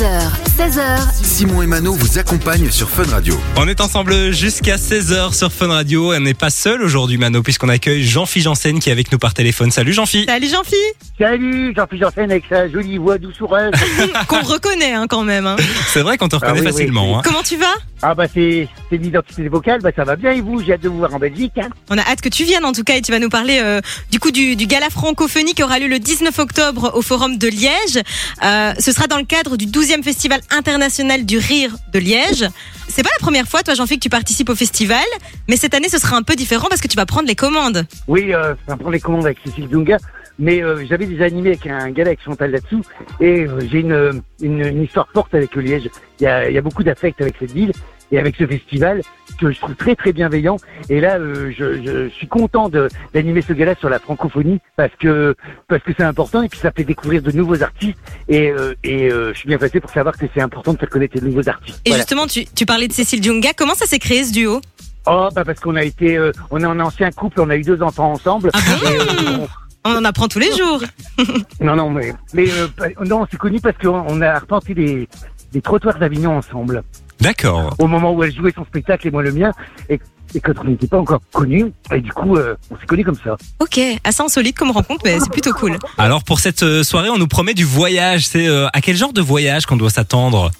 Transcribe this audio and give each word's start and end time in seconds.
15h, 0.00 0.30
16h, 0.56 1.29
Simon 1.40 1.62
et 1.62 1.66
Mano 1.66 1.94
vous 1.94 2.18
accompagnent 2.18 2.70
sur 2.70 2.90
Fun 2.90 3.04
Radio. 3.04 3.34
On 3.56 3.66
est 3.66 3.80
ensemble 3.80 4.30
jusqu'à 4.30 4.76
16h 4.76 5.32
sur 5.34 5.50
Fun 5.50 5.68
Radio. 5.68 6.12
On 6.12 6.20
n'est 6.20 6.34
pas 6.34 6.50
seul 6.50 6.82
aujourd'hui, 6.82 7.16
Mano, 7.16 7.42
puisqu'on 7.42 7.70
accueille 7.70 8.04
Jean-Philippe 8.04 8.44
Janssen 8.44 8.78
qui 8.78 8.90
est 8.90 8.92
avec 8.92 9.10
nous 9.10 9.18
par 9.18 9.32
téléphone. 9.32 9.70
Salut 9.70 9.94
Jean-Philippe. 9.94 10.28
Salut 10.28 10.48
Jean-Phi 10.48 10.76
Salut, 11.18 11.72
Jean-Philippe 11.74 12.02
Janssen 12.04 12.30
avec 12.30 12.44
sa 12.46 12.68
jolie 12.68 12.98
voix 12.98 13.16
doucereuse. 13.16 13.72
Qu'on 14.28 14.42
reconnaît 14.42 14.92
hein, 14.92 15.06
quand 15.08 15.22
même. 15.24 15.46
hein. 15.46 15.56
C'est 15.86 16.02
vrai 16.02 16.18
qu'on 16.18 16.28
te 16.28 16.36
reconnaît 16.36 16.60
oui, 16.60 16.66
oui, 16.66 16.72
facilement. 16.72 17.18
hein. 17.18 17.22
Comment 17.24 17.42
tu 17.42 17.56
vas? 17.56 17.74
Ah 18.02 18.14
bah 18.14 18.24
c'est 18.32 18.66
c'est 18.88 18.96
l'identité 18.96 19.46
vocale, 19.48 19.80
bah 19.82 19.90
ça 19.94 20.04
va 20.04 20.16
bien 20.16 20.30
et 20.30 20.40
vous? 20.40 20.62
J'ai 20.62 20.72
hâte 20.72 20.80
de 20.80 20.88
vous 20.88 20.96
voir 20.98 21.14
en 21.14 21.18
Belgique. 21.18 21.52
Hein. 21.58 21.68
On 21.90 21.98
a 21.98 22.00
hâte 22.00 22.22
que 22.22 22.30
tu 22.30 22.44
viennes 22.44 22.64
en 22.64 22.72
tout 22.72 22.82
cas 22.82 22.96
et 22.96 23.02
tu 23.02 23.12
vas 23.12 23.18
nous 23.18 23.28
parler 23.28 23.60
euh, 23.62 23.82
du 24.10 24.18
coup 24.18 24.30
du, 24.30 24.56
du 24.56 24.66
gala 24.66 24.88
francophonie 24.88 25.52
qui 25.52 25.62
aura 25.62 25.78
lieu 25.78 25.86
le 25.88 25.98
19 25.98 26.38
octobre 26.38 26.92
au 26.94 27.02
Forum 27.02 27.36
de 27.36 27.48
Liège. 27.48 28.02
Euh, 28.42 28.72
ce 28.78 28.92
sera 28.92 29.06
dans 29.06 29.18
le 29.18 29.24
cadre 29.26 29.58
du 29.58 29.66
12e 29.66 30.02
Festival 30.02 30.40
international 30.50 31.26
du 31.30 31.38
rire 31.38 31.76
de 31.92 32.00
Liège. 32.00 32.44
C'est 32.88 33.04
pas 33.04 33.10
la 33.16 33.22
première 33.24 33.46
fois, 33.46 33.62
toi 33.62 33.74
Jean-Philippe, 33.74 34.00
que 34.00 34.08
tu 34.08 34.10
participes 34.10 34.48
au 34.48 34.56
festival, 34.56 35.04
mais 35.48 35.54
cette 35.54 35.74
année 35.74 35.88
ce 35.88 35.98
sera 35.98 36.16
un 36.16 36.22
peu 36.22 36.34
différent 36.34 36.66
parce 36.68 36.80
que 36.80 36.88
tu 36.88 36.96
vas 36.96 37.06
prendre 37.06 37.28
les 37.28 37.36
commandes. 37.36 37.86
Oui, 38.08 38.34
euh, 38.34 38.56
ça 38.66 38.76
prend 38.76 38.90
les 38.90 38.98
commandes 38.98 39.26
avec 39.26 39.38
Cécile 39.44 39.68
Dunga, 39.68 39.98
mais 40.40 40.60
euh, 40.60 40.84
j'avais 40.88 41.06
des 41.06 41.22
animés 41.22 41.50
avec 41.50 41.68
un 41.68 41.88
gars 41.92 42.02
avec 42.02 42.20
Chantal 42.24 42.50
là-dessous 42.50 42.82
et 43.20 43.44
euh, 43.46 43.60
j'ai 43.70 43.78
une, 43.78 44.22
une, 44.42 44.66
une 44.66 44.82
histoire 44.82 45.06
forte 45.14 45.32
avec 45.32 45.54
Liège. 45.54 45.88
Il 46.18 46.24
y 46.24 46.26
a, 46.26 46.50
y 46.50 46.58
a 46.58 46.62
beaucoup 46.62 46.82
d'affect 46.82 47.20
avec 47.20 47.36
cette 47.38 47.52
ville 47.52 47.70
et 48.12 48.18
avec 48.18 48.36
ce 48.36 48.46
festival 48.46 49.02
que 49.38 49.50
je 49.50 49.58
trouve 49.60 49.74
très 49.76 49.94
très 49.96 50.12
bienveillant. 50.12 50.56
Et 50.88 51.00
là, 51.00 51.18
euh, 51.18 51.52
je, 51.56 51.82
je 51.82 52.08
suis 52.10 52.26
content 52.26 52.68
d'animer 53.14 53.42
ce 53.42 53.52
gala 53.52 53.74
sur 53.76 53.88
la 53.88 53.98
francophonie 53.98 54.60
parce 54.76 54.92
que 54.98 55.34
parce 55.68 55.82
que 55.82 55.92
c'est 55.96 56.02
important 56.04 56.42
et 56.42 56.48
puis 56.48 56.58
ça 56.60 56.72
fait 56.72 56.84
découvrir 56.84 57.22
de 57.22 57.30
nouveaux 57.32 57.62
artistes 57.62 57.98
et, 58.28 58.50
euh, 58.50 58.74
et 58.84 59.10
euh, 59.10 59.32
je 59.32 59.38
suis 59.38 59.48
bien 59.48 59.58
placé 59.58 59.80
pour 59.80 59.90
savoir 59.90 60.16
que 60.16 60.26
c'est 60.34 60.40
important 60.42 60.72
de 60.74 60.78
faire 60.78 60.88
connaître 60.90 61.18
de 61.18 61.24
nouveaux 61.26 61.48
artistes. 61.48 61.80
Et 61.84 61.90
Voilà. 61.90 62.02
justement, 62.02 62.26
tu, 62.26 62.44
tu 62.46 62.66
parlais 62.66 62.88
de 62.88 62.92
Cécile 62.92 63.22
Djunga. 63.22 63.50
Comment 63.56 63.74
ça 63.74 63.86
s'est 63.86 63.98
créé 63.98 64.24
ce 64.24 64.32
duo? 64.32 64.60
Oh, 65.06 65.28
bah 65.34 65.44
parce 65.46 65.60
qu'on 65.60 65.76
a 65.76 65.82
été, 65.82 66.18
euh, 66.18 66.30
on 66.50 66.60
est 66.60 66.66
un 66.66 66.78
ancien 66.80 67.10
couple, 67.10 67.40
on 67.40 67.48
a 67.48 67.56
eu 67.56 67.62
deux 67.62 67.80
enfants 67.82 68.12
ensemble. 68.12 68.50
Ah 68.52 68.58
bon? 68.82 69.48
On 69.86 69.96
en 69.96 70.04
apprend 70.04 70.28
tous 70.28 70.38
les 70.40 70.54
jours. 70.54 70.82
on- 71.18 71.24
non, 71.64 71.74
non, 71.74 71.88
mais, 71.90 72.12
mais 72.34 72.50
euh, 72.50 72.68
pas- 72.76 72.88
non, 73.06 73.26
c'est 73.30 73.38
connu 73.38 73.60
parce 73.60 73.78
qu'on 73.78 74.04
on 74.06 74.20
a 74.20 74.28
arpenté 74.28 74.74
des, 74.74 75.08
des 75.52 75.62
trottoirs 75.62 75.98
d'Avignon 75.98 76.36
ensemble. 76.36 76.82
D'accord. 77.20 77.74
Au 77.78 77.86
moment 77.86 78.12
où 78.12 78.22
elle 78.24 78.34
jouait 78.34 78.52
son 78.54 78.64
spectacle 78.64 79.08
et 79.08 79.10
moi 79.10 79.22
le 79.22 79.32
mien, 79.32 79.52
et, 79.88 80.00
et 80.34 80.40
quand 80.40 80.52
on 80.60 80.64
n'était 80.64 80.86
pas 80.86 80.98
encore 80.98 81.20
connus, 81.32 81.72
et 81.92 82.00
du 82.00 82.12
coup, 82.12 82.36
euh, 82.36 82.54
on 82.70 82.76
s'est 82.78 82.86
connus 82.86 83.04
comme 83.04 83.18
ça. 83.22 83.36
Ok, 83.58 83.78
assez 84.04 84.22
insolite 84.22 84.56
comme 84.56 84.70
rencontre, 84.70 85.02
mais 85.04 85.18
c'est 85.20 85.30
plutôt 85.30 85.52
cool. 85.52 85.76
Alors 85.98 86.24
pour 86.24 86.40
cette 86.40 86.62
euh, 86.62 86.82
soirée, 86.82 87.10
on 87.10 87.18
nous 87.18 87.28
promet 87.28 87.54
du 87.54 87.64
voyage. 87.64 88.26
C'est 88.26 88.46
euh, 88.48 88.68
à 88.72 88.80
quel 88.80 88.96
genre 88.96 89.12
de 89.12 89.20
voyage 89.20 89.66
qu'on 89.66 89.76
doit 89.76 89.90
s'attendre? 89.90 90.50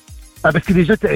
Ah, 0.43 0.53
parce 0.53 0.65
que 0.65 0.73
déjà, 0.73 0.97
t'as 0.97 1.09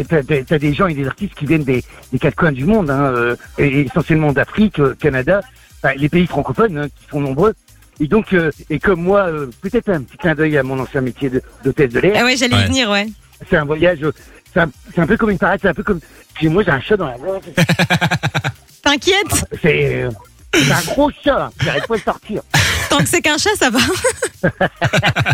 as, 0.50 0.58
des 0.58 0.74
gens 0.74 0.86
et 0.86 0.94
des 0.94 1.06
artistes 1.06 1.34
qui 1.34 1.46
viennent 1.46 1.64
des, 1.64 1.82
des 2.12 2.18
quatre 2.18 2.36
coins 2.36 2.52
du 2.52 2.64
monde, 2.66 2.90
hein, 2.90 3.04
euh, 3.14 3.36
et 3.58 3.80
essentiellement 3.80 4.32
d'Afrique, 4.32 4.78
euh, 4.80 4.94
Canada, 5.00 5.40
enfin, 5.82 5.94
les 5.96 6.10
pays 6.10 6.26
francophones, 6.26 6.76
hein, 6.76 6.88
qui 6.88 7.08
sont 7.10 7.20
nombreux. 7.20 7.54
Et 8.00 8.06
donc, 8.06 8.34
euh, 8.34 8.50
et 8.68 8.78
comme 8.78 9.00
moi, 9.02 9.20
euh, 9.20 9.46
peut-être 9.62 9.88
un 9.88 10.02
petit 10.02 10.18
clin 10.18 10.34
d'œil 10.34 10.58
à 10.58 10.62
mon 10.62 10.78
ancien 10.78 11.00
métier 11.00 11.30
de- 11.30 11.42
d'hôtesse 11.64 11.90
de 11.92 12.00
l'air. 12.00 12.16
Ah 12.20 12.24
ouais, 12.24 12.36
j'allais 12.36 12.56
Ouais. 12.56 12.66
venir, 12.66 12.90
ouais. 12.90 13.06
c'est 13.48 13.56
un 13.56 13.64
voyage, 13.64 13.98
euh, 14.02 14.12
c'est 14.54 14.60
un, 15.00 15.06
peu 15.06 15.16
comme 15.16 15.30
une 15.30 15.38
parade, 15.38 15.58
c'est 15.60 15.68
un 15.68 15.74
peu 15.74 15.82
comme. 15.82 16.00
Puis 16.34 16.48
moi 16.48 16.62
j'ai 16.62 16.70
un 16.70 16.80
chat 16.80 16.96
dans 16.96 17.06
la 17.08 17.18
gorge. 17.18 17.44
T'inquiète, 18.82 19.46
C'est 19.62 20.02
euh, 20.04 20.10
c'est 20.54 20.70
un 20.72 20.82
gros 20.82 21.10
chat, 21.24 21.50
j'arrive 21.60 21.82
pas 21.86 21.94
à 21.94 21.96
le 21.96 22.02
sortir. 22.02 22.42
tant 22.90 22.98
que 22.98 23.08
c'est 23.08 23.20
qu'un 23.22 23.38
chat, 23.38 23.54
ça 23.58 23.70
va. 23.70 23.78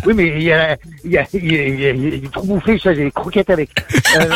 Oui, 0.06 0.14
mais 0.14 0.28
il 0.28 0.42
y 0.44 0.52
a, 0.52 0.76
il 1.04 1.10
y 1.10 1.18
a, 1.18 1.26
il 1.34 1.52
y 1.52 1.58
a, 1.58 1.66
il 1.66 1.80
y 1.80 1.86
a- 1.86 1.90
il 1.90 2.08
y 2.10 2.14
a 2.14 2.18
du 2.18 2.28
trop 2.30 2.44
bouffé, 2.44 2.78
j'ai 2.78 2.94
des 2.94 3.10
croquettes 3.10 3.50
avec. 3.50 3.70
Euh, 4.16 4.30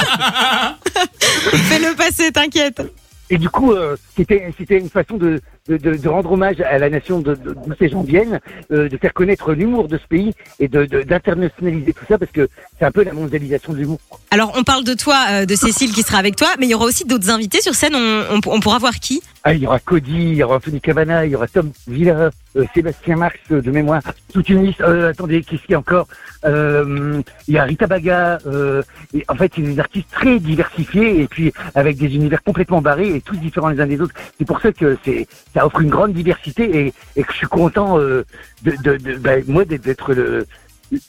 Fais-le 1.69 1.95
passer, 1.97 2.33
t'inquiète. 2.33 2.83
et 3.31 3.39
du 3.39 3.49
coup, 3.49 3.73
euh, 3.73 3.97
c'était 4.17 4.53
c'était 4.59 4.79
une 4.79 4.89
façon 4.89 5.17
de, 5.17 5.41
de, 5.69 5.77
de, 5.77 5.95
de 5.97 6.09
rendre 6.09 6.33
hommage 6.33 6.61
à 6.61 6.79
la 6.79 6.89
nation 6.91 7.21
d'où 7.21 7.35
ces 7.79 7.89
gens 7.89 8.03
viennent, 8.03 8.41
euh, 8.73 8.89
de 8.89 8.97
faire 8.97 9.13
connaître 9.13 9.53
l'humour 9.53 9.89
de 9.89 9.99
ce 9.99 10.07
pays 10.07 10.33
et 10.61 10.69
d'internationaliser 10.69 11.93
tout 11.93 12.05
ça 12.09 12.19
parce 12.19 12.31
que 12.33 12.49
c'est 12.79 12.85
un 12.85 12.91
peu 12.93 13.03
la 13.05 13.13
mondialisation 13.13 13.73
de 13.73 13.79
l'humour. 13.79 13.99
Alors, 14.31 14.53
on 14.57 14.63
parle 14.65 14.85
de 14.85 14.95
toi, 14.95 15.17
euh, 15.31 15.47
de 15.47 15.55
Cécile 15.55 15.93
qui 15.93 16.03
sera 16.03 16.19
avec 16.19 16.37
toi, 16.37 16.49
mais 16.59 16.67
il 16.67 16.71
y 16.71 16.75
aura 16.75 16.85
aussi 16.87 17.05
d'autres 17.05 17.31
invités 17.31 17.61
sur 17.61 17.75
scène. 17.75 17.95
On, 17.95 18.25
on- 18.37 18.41
on 18.55 18.61
pourra 18.61 18.79
voir 18.79 18.95
qui? 18.95 19.23
Ah, 19.45 19.53
il 19.55 19.63
y 19.63 19.67
aura 19.67 19.79
Cody, 19.79 20.13
il 20.13 20.35
y 20.35 20.43
aura 20.43 20.57
Anthony 20.57 20.81
Cavana, 20.81 21.25
il 21.27 21.33
y 21.33 21.37
aura 21.37 21.47
Tom 21.47 21.71
Villa, 21.87 22.31
euh, 22.57 22.65
Sébastien 22.75 23.17
Marx 23.17 23.39
de 23.51 23.71
mémoire, 23.71 24.03
toute 24.33 24.49
une 24.49 24.65
liste. 24.67 24.81
Attendez, 24.81 25.43
qu'est-ce 25.43 25.63
qu'il 25.63 25.73
y 25.73 25.75
a 25.75 25.79
encore? 25.79 26.07
Il 26.45 27.23
y 27.55 27.59
a 27.59 27.65
Rita 27.65 27.87
Baga. 27.87 28.39
Et 29.15 29.25
en 29.29 29.35
fait, 29.35 29.53
c'est 29.55 29.63
des 29.63 29.79
artistes 29.79 30.09
très 30.11 30.39
diversifiés 30.39 31.23
et 31.23 31.29
puis 31.29 31.53
avec 31.75 31.97
des 31.97 32.15
univers 32.15 32.43
complètement 32.43 32.83
barrés 32.83 33.15
et 33.17 33.21
tous 33.21 33.37
différents 33.37 33.69
les 33.69 33.81
uns 33.81 33.87
des 33.87 34.01
autres. 34.01 34.04
C'est 34.39 34.47
pour 34.47 34.61
ça 34.61 34.73
que 34.73 34.97
c'est 35.05 35.27
ça 35.53 35.67
offre 35.67 35.81
une 35.81 35.91
grande 35.91 36.13
diversité 36.13 36.87
et, 36.87 36.93
et 37.17 37.23
que 37.25 37.33
je 37.33 37.39
suis 37.39 37.47
content 37.47 37.99
euh, 37.99 38.25
de, 38.63 38.73
de, 38.83 38.97
de 38.97 39.17
bah, 39.17 39.33
moi 39.47 39.65
d'être 39.65 40.15
le 40.15 40.47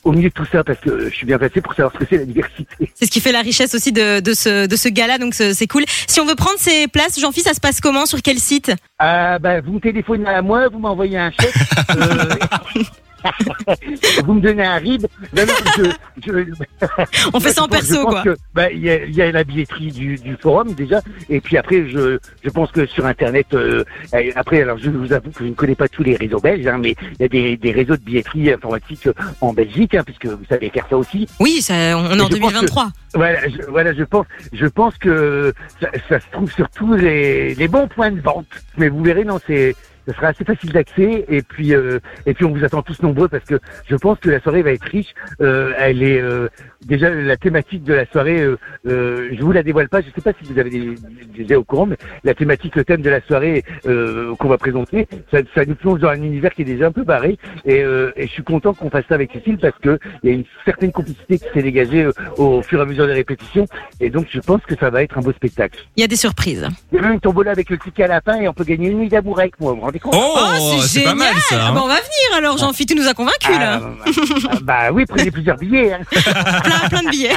au 0.04 0.12
milieu 0.12 0.30
de 0.30 0.34
tout 0.34 0.46
ça 0.46 0.64
parce 0.64 0.80
que 0.80 1.10
je 1.10 1.14
suis 1.16 1.26
bien 1.26 1.38
placé 1.38 1.62
pour 1.62 1.74
savoir 1.74 1.94
ce 1.94 2.00
que 2.00 2.06
c'est 2.10 2.18
la 2.18 2.26
diversité. 2.26 2.92
C'est 2.96 3.06
ce 3.06 3.12
qui 3.12 3.20
fait 3.20 3.32
la 3.32 3.42
richesse 3.42 3.76
aussi 3.76 3.92
de, 3.92 4.20
de 4.20 4.34
ce, 4.34 4.68
de 4.68 4.76
ce 4.76 4.90
gala, 4.90 5.18
donc 5.18 5.34
c'est 5.34 5.68
cool. 5.68 5.84
Si 6.08 6.20
on 6.20 6.26
veut 6.26 6.36
prendre 6.36 6.58
ces 6.58 6.88
places, 6.88 7.20
Jean-Philippe, 7.20 7.48
ça 7.48 7.54
se 7.54 7.60
passe 7.60 7.82
comment 7.82 8.06
Sur 8.06 8.22
quel 8.22 8.40
site? 8.40 8.72
Ah 9.00 9.38
bah 9.40 9.62
vous 9.62 9.74
me 9.74 9.80
téléphonez 9.80 10.28
à 10.28 10.42
moi, 10.42 10.70
vous 10.70 10.80
m'envoyez 10.80 11.18
un 11.18 11.32
chèque, 11.32 11.54
euh, 11.98 12.36
vous 14.26 14.34
me 14.34 14.42
donnez 14.42 14.64
un 14.66 14.76
rib. 14.78 15.06
Non, 15.36 15.44
non, 15.46 15.54
je, 15.78 15.84
je, 16.26 16.46
On 17.34 17.40
fait 17.40 17.50
ça 17.52 17.64
en 17.64 17.68
perso, 17.68 18.06
quoi. 18.06 18.24
bah, 18.54 18.72
il 18.72 18.80
y, 18.80 18.90
a, 18.90 19.06
il 19.06 19.16
y 19.16 19.22
a 19.22 19.32
la 19.32 19.44
billetterie 19.44 19.92
du, 19.92 20.16
du 20.18 20.36
forum 20.38 20.74
déjà, 20.74 21.02
et 21.30 21.42
puis 21.42 21.58
après 21.58 21.88
je, 21.88 22.18
je 22.44 22.50
pense 22.50 22.72
que 22.72 22.86
sur 22.86 23.06
internet, 23.06 23.48
euh, 23.54 23.84
après 24.36 24.62
alors 24.62 24.78
je 24.78 24.90
vous 24.90 25.14
avoue 25.14 25.32
que 25.32 25.44
je 25.44 25.50
ne 25.50 25.54
connais 25.56 25.76
pas 25.76 25.88
tous 25.88 26.04
les 26.04 26.16
réseaux 26.16 26.40
belges, 26.40 26.68
hein, 26.68 26.80
mais 26.82 26.96
il 27.20 27.22
y 27.22 27.26
a 27.26 27.28
des, 27.28 27.58
des 27.58 27.72
réseaux 27.72 27.96
de 27.98 28.02
billetterie 28.04 28.52
informatique 28.52 29.08
en 29.42 29.54
Belgique, 29.54 29.96
hein, 29.96 30.04
puisque 30.06 30.26
vous 30.26 30.46
savez 30.50 30.70
faire 30.70 30.86
ça 30.90 30.98
aussi. 30.98 31.28
Oui, 31.40 31.62
ça, 31.62 31.74
on 31.98 32.06
est 32.06 32.08
en 32.08 32.14
Je 32.14 32.18
pense 32.20 32.30
que- 32.30 32.36
2023. 32.36 32.88
Voilà, 33.14 33.40
je, 33.48 33.70
voilà, 33.70 33.94
je 33.94 34.04
pense, 34.04 34.26
je 34.52 34.66
pense 34.66 34.98
que 34.98 35.54
ça, 35.82 35.88
ça 36.10 36.20
se 36.20 36.26
trouve 36.32 36.52
sur 36.52 36.70
tous 36.70 36.94
les, 36.96 37.56
les 37.56 37.68
bons 37.70 37.88
points 37.88 38.12
de 38.12 38.20
vente. 38.20 38.46
Mais 38.78 38.90
vous 38.90 39.02
verrez, 39.04 39.24
non, 39.24 39.40
c'est, 39.48 39.74
ce 40.08 40.14
sera 40.14 40.28
assez 40.28 40.44
facile 40.44 40.72
d'accès. 40.72 41.26
Et 41.30 41.42
puis, 41.42 41.74
euh, 41.74 42.00
et 42.26 42.34
puis, 42.34 42.46
on 42.46 42.52
vous 42.52 42.64
attend 42.64 42.82
tous 42.82 43.02
nombreux 43.02 43.28
parce 43.28 43.46
que 43.46 43.60
je 43.88 43.96
pense 43.96 44.20
que 44.20 44.30
la 44.30 44.40
soirée 44.40 44.62
va 44.62 44.72
être 44.72 44.84
riche. 44.84 45.14
Euh, 45.42 45.74
elle 45.78 46.04
est 46.04 46.22
euh, 46.22 46.48
déjà 46.86 47.10
la 47.10 47.38
thématique 47.38 47.84
de 47.84 47.94
la 47.94 48.06
soirée. 48.06 48.42
Euh, 48.42 48.58
euh, 48.88 49.30
je 49.34 49.42
vous 49.42 49.52
la 49.52 49.64
dévoile 49.64 49.90
pas. 49.90 50.02
Je 50.02 50.08
sais 50.08 50.22
pas 50.22 50.32
si 50.40 50.52
vous 50.52 50.60
avez 50.60 50.70
des, 50.70 51.44
des 51.44 51.56
au 51.56 51.64
courant, 51.64 51.86
mais 51.86 51.98
la 52.24 52.34
thématique, 52.34 52.76
le 52.76 52.84
thème 52.84 53.02
de 53.02 53.10
la 53.10 53.22
soirée 53.22 53.64
euh, 53.86 54.36
qu'on 54.36 54.48
va 54.48 54.58
présenter, 54.58 55.08
ça, 55.32 55.40
ça 55.54 55.66
nous 55.66 55.76
plonge 55.76 56.00
dans 56.00 56.10
un 56.10 56.22
univers 56.22 56.54
qui 56.54 56.62
est 56.64 56.66
déjà 56.66 56.88
un 56.88 56.92
peu 56.92 57.04
barré. 57.04 57.38
Et, 57.66 57.84
euh, 57.84 58.12
et 58.16 58.28
je 58.28 58.32
suis 58.32 58.44
content 58.44 58.74
qu'on 58.74 58.90
fasse 58.90 59.06
ça 59.08 59.16
avec 59.16 59.32
Cécile 59.32 59.58
parce 59.58 59.78
que 59.80 60.00
il 60.24 60.30
y 60.30 60.34
a 60.34 60.36
une 60.36 60.46
certaine 60.66 60.92
complicité 60.92 61.40
qui 61.40 61.46
s'est 61.54 61.64
dégagée 61.64 62.08
au 62.38 62.62
fur 62.62 62.80
et 62.80 62.82
à 62.82 62.86
mesure 62.86 63.08
des 63.08 63.14
répétitions. 63.14 63.66
Et 64.00 64.10
donc, 64.10 64.28
je 64.30 64.40
pense 64.40 64.62
que 64.62 64.76
ça 64.76 64.90
va 64.90 65.04
être 65.04 65.18
un 65.18 65.22
beau 65.22 65.32
spectacle. 65.32 65.80
Il 65.96 66.02
y 66.02 66.04
a 66.04 66.08
des 66.08 66.16
surprises. 66.16 66.68
Il 66.92 66.96
y 66.96 67.00
a 67.00 67.02
même 67.02 67.14
une 67.14 67.20
tombola 67.20 67.52
avec 67.52 67.70
le 67.70 67.78
ticket 67.78 68.04
à 68.04 68.08
la 68.08 68.22
fin 68.22 68.40
et 68.40 68.48
on 68.48 68.54
peut 68.54 68.64
gagner 68.64 68.90
une 68.90 69.00
nuit 69.00 69.10
d'amour 69.10 69.40
avec 69.40 69.60
moi. 69.60 69.74
Compte 70.00 70.16
Oh, 70.18 70.82
c'est 70.86 71.04
pas 71.04 71.16
mal 71.16 71.34
ça. 71.50 71.58
Ah 71.60 71.68
hein. 71.68 71.74
bah, 71.74 71.82
on 71.84 71.88
va 71.88 71.96
venir 71.96 72.38
alors, 72.38 72.58
Jean-Philippe, 72.58 72.90
tu 72.90 72.96
nous 72.96 73.08
as 73.08 73.14
convaincus 73.14 73.56
Ah, 73.56 73.60
là. 73.60 73.80
bah, 73.80 74.60
bah 74.62 74.92
oui, 74.94 75.06
prenez 75.08 75.32
plusieurs 75.32 75.58
billets. 75.58 75.94
Hein. 75.94 76.00
Plein, 76.12 76.90
plein 76.90 77.04
de 77.04 77.10
billets. 77.10 77.36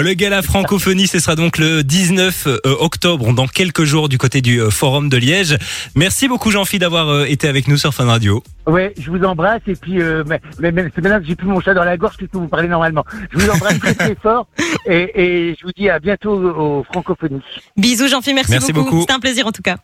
Le 0.00 0.12
gala 0.14 0.42
francophonie, 0.42 1.06
ce 1.06 1.18
sera 1.18 1.34
donc 1.34 1.58
le 1.58 1.82
19 1.82 2.46
euh, 2.46 2.58
octobre, 2.80 3.32
dans 3.32 3.46
quelques 3.46 3.84
jours, 3.84 4.08
du 4.08 4.18
côté 4.18 4.40
du 4.40 4.60
euh, 4.60 4.70
Forum 4.70 5.08
de 5.08 5.16
Liège. 5.16 5.56
Merci 5.94 6.28
beaucoup 6.28 6.50
Jean-Philippe 6.50 6.82
d'avoir 6.82 7.08
euh, 7.08 7.24
été 7.24 7.48
avec 7.48 7.68
nous 7.68 7.76
sur 7.76 7.92
Fun 7.94 8.06
Radio. 8.06 8.42
Ouais, 8.66 8.92
je 9.00 9.10
vous 9.10 9.24
embrasse 9.24 9.62
et 9.66 9.74
puis 9.74 10.00
euh, 10.00 10.24
mais, 10.26 10.40
mais, 10.58 10.70
mais 10.72 10.90
c'est 10.94 11.00
maintenant 11.00 11.20
que 11.20 11.26
j'ai 11.26 11.34
plus 11.36 11.46
mon 11.46 11.58
chat 11.60 11.72
dans 11.72 11.84
la 11.84 11.96
gorge 11.96 12.16
que 12.18 12.26
je 12.26 12.30
peux 12.30 12.38
vous 12.38 12.48
parler 12.48 12.68
normalement. 12.68 13.02
Je 13.30 13.38
vous 13.38 13.50
embrasse 13.50 13.78
très 13.78 13.94
très 13.94 14.14
fort 14.14 14.46
et, 14.84 15.10
et 15.14 15.56
je 15.58 15.64
vous 15.64 15.72
dis 15.74 15.88
à 15.88 15.98
bientôt 15.98 16.32
aux 16.32 16.84
francophonies. 16.84 17.40
Bisous, 17.78 18.08
Jean-Philippe, 18.08 18.36
merci, 18.36 18.50
Merci 18.52 18.72
beaucoup. 18.74 19.00
C'était 19.00 19.14
un 19.14 19.20
plaisir 19.20 19.46
en 19.46 19.52
tout 19.52 19.62
cas. 19.62 19.78